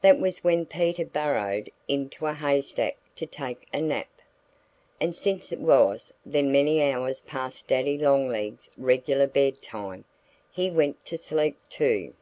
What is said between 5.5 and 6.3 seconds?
it was